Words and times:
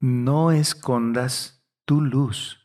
no 0.00 0.52
escondas 0.52 1.60
tu 1.84 2.00
luz. 2.00 2.64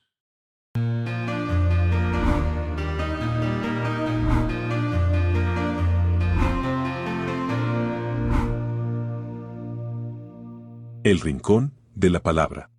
El 11.04 11.20
Rincón 11.20 11.74
de 11.96 12.10
la 12.12 12.22
Palabra. 12.22 12.70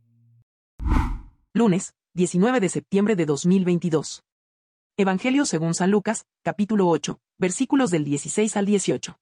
Lunes, 1.52 1.95
19 2.14 2.61
de 2.61 2.68
septiembre 2.68 3.16
de 3.16 3.27
2022. 3.27 4.23
Evangelio 4.96 5.46
según 5.46 5.75
San 5.75 5.91
Lucas, 5.91 6.27
capítulo 6.45 6.86
8, 6.89 7.18
versículos 7.39 7.91
del 7.91 8.05
16 8.05 8.57
al 8.57 8.66
18. 8.66 9.18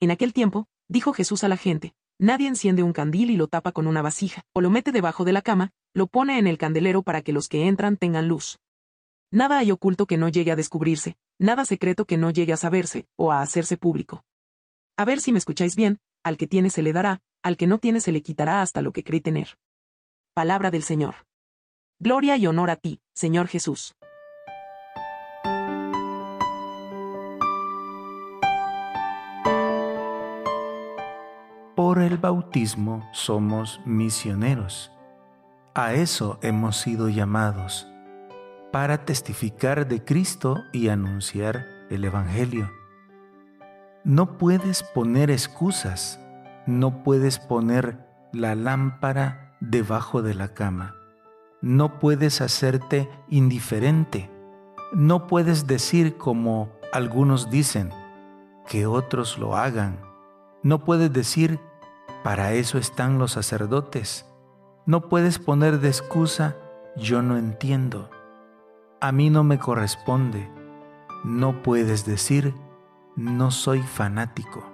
En 0.00 0.12
aquel 0.12 0.32
tiempo, 0.32 0.68
dijo 0.88 1.12
Jesús 1.12 1.42
a 1.42 1.48
la 1.48 1.56
gente, 1.56 1.94
Nadie 2.22 2.46
enciende 2.46 2.84
un 2.84 2.92
candil 2.92 3.32
y 3.32 3.36
lo 3.36 3.48
tapa 3.48 3.72
con 3.72 3.88
una 3.88 4.00
vasija, 4.00 4.44
o 4.52 4.60
lo 4.60 4.70
mete 4.70 4.92
debajo 4.92 5.24
de 5.24 5.32
la 5.32 5.42
cama, 5.42 5.72
lo 5.92 6.06
pone 6.06 6.38
en 6.38 6.46
el 6.46 6.56
candelero 6.56 7.02
para 7.02 7.20
que 7.22 7.32
los 7.32 7.48
que 7.48 7.66
entran 7.66 7.96
tengan 7.96 8.28
luz. 8.28 8.60
Nada 9.32 9.58
hay 9.58 9.72
oculto 9.72 10.06
que 10.06 10.16
no 10.16 10.28
llegue 10.28 10.52
a 10.52 10.56
descubrirse, 10.56 11.16
nada 11.40 11.64
secreto 11.64 12.04
que 12.04 12.18
no 12.18 12.30
llegue 12.30 12.52
a 12.52 12.56
saberse, 12.56 13.08
o 13.16 13.32
a 13.32 13.42
hacerse 13.42 13.76
público. 13.76 14.22
A 14.96 15.04
ver 15.04 15.20
si 15.20 15.32
me 15.32 15.38
escucháis 15.38 15.74
bien, 15.74 15.98
al 16.22 16.36
que 16.36 16.46
tiene 16.46 16.70
se 16.70 16.82
le 16.82 16.92
dará, 16.92 17.20
al 17.42 17.56
que 17.56 17.66
no 17.66 17.78
tiene 17.78 17.98
se 17.98 18.12
le 18.12 18.22
quitará 18.22 18.62
hasta 18.62 18.82
lo 18.82 18.92
que 18.92 19.02
cree 19.02 19.20
tener. 19.20 19.58
Palabra 20.32 20.70
del 20.70 20.84
Señor. 20.84 21.26
Gloria 21.98 22.36
y 22.36 22.46
honor 22.46 22.70
a 22.70 22.76
ti, 22.76 23.00
Señor 23.14 23.48
Jesús. 23.48 23.96
Por 31.74 31.98
el 32.00 32.18
bautismo 32.18 33.08
somos 33.12 33.80
misioneros. 33.84 34.92
A 35.74 35.94
eso 35.94 36.38
hemos 36.42 36.76
sido 36.76 37.08
llamados, 37.08 37.86
para 38.72 39.04
testificar 39.04 39.88
de 39.88 40.04
Cristo 40.04 40.62
y 40.72 40.88
anunciar 40.88 41.66
el 41.90 42.04
Evangelio. 42.04 42.70
No 44.04 44.36
puedes 44.38 44.82
poner 44.82 45.30
excusas 45.30 46.18
no 46.66 47.02
puedes 47.02 47.40
poner 47.40 48.06
la 48.32 48.54
lámpara 48.54 49.56
debajo 49.60 50.22
de 50.22 50.34
la 50.34 50.54
cama. 50.54 50.94
No 51.60 51.98
puedes 51.98 52.40
hacerte 52.40 53.10
indiferente. 53.28 54.30
No 54.92 55.26
puedes 55.26 55.66
decir 55.66 56.16
como 56.16 56.70
algunos 56.92 57.50
dicen, 57.50 57.90
que 58.68 58.86
otros 58.86 59.38
lo 59.38 59.56
hagan. 59.56 59.98
No 60.62 60.84
puedes 60.84 61.12
decir, 61.12 61.58
para 62.22 62.52
eso 62.52 62.78
están 62.78 63.18
los 63.18 63.32
sacerdotes. 63.32 64.26
No 64.86 65.08
puedes 65.08 65.40
poner 65.40 65.80
de 65.80 65.88
excusa, 65.88 66.56
yo 66.96 67.20
no 67.20 67.36
entiendo. 67.36 68.10
A 69.00 69.10
mí 69.10 69.28
no 69.28 69.42
me 69.42 69.58
corresponde. 69.58 70.48
No 71.24 71.62
puedes 71.62 72.06
decir, 72.06 72.54
no 73.16 73.50
soy 73.50 73.82
fanático. 73.82 74.64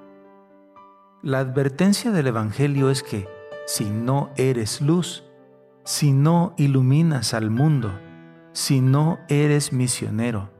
La 1.22 1.38
advertencia 1.38 2.10
del 2.10 2.26
Evangelio 2.26 2.90
es 2.90 3.02
que 3.02 3.26
si 3.66 3.86
no 3.86 4.30
eres 4.36 4.82
luz, 4.82 5.24
si 5.84 6.12
no 6.12 6.52
iluminas 6.58 7.32
al 7.32 7.50
mundo, 7.50 7.98
si 8.52 8.82
no 8.82 9.18
eres 9.28 9.72
misionero, 9.72 10.50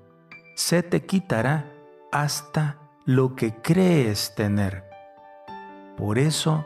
se 0.57 0.83
te 0.83 1.05
quitará 1.05 1.71
hasta 2.13 2.79
lo 3.05 3.35
que 3.35 3.55
crees 3.55 4.35
tener. 4.35 4.88
Por 5.99 6.17
eso, 6.17 6.65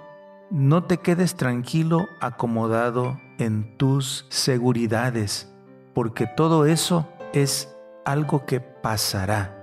no 0.50 0.84
te 0.84 0.98
quedes 0.98 1.36
tranquilo 1.36 2.06
acomodado 2.20 3.18
en 3.38 3.78
tus 3.78 4.26
seguridades, 4.28 5.50
porque 5.94 6.26
todo 6.26 6.66
eso 6.66 7.08
es 7.32 7.74
algo 8.04 8.44
que 8.44 8.60
pasará. 8.60 9.58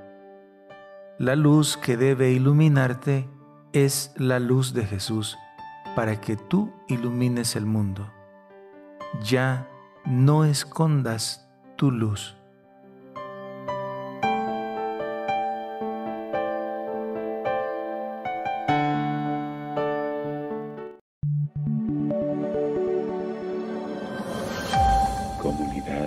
La 1.20 1.36
luz 1.36 1.78
que 1.78 1.98
debe 1.98 2.32
iluminarte 2.32 3.30
es 3.72 4.12
la 4.18 4.40
luz 4.40 4.74
de 4.74 4.88
Jesús 4.88 5.38
para 5.96 6.20
que 6.20 6.36
tú 6.36 6.74
ilumines 6.88 7.56
el 7.56 7.68
mundo. 7.68 8.12
Ya 9.22 9.70
no 10.04 10.46
escondas 10.46 11.48
tu 11.76 11.92
luz. 11.92 12.39